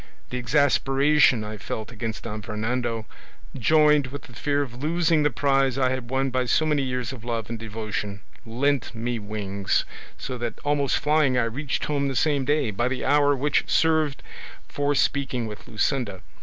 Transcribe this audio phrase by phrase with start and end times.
[0.31, 3.05] The exasperation I felt against Don Fernando,
[3.55, 7.13] joined with the fear of losing the prize I had won by so many years
[7.13, 9.85] of love and devotion, lent me wings;
[10.17, 14.23] so that almost flying I reached home the same day, by the hour which served
[14.67, 16.21] for speaking with Luscinda.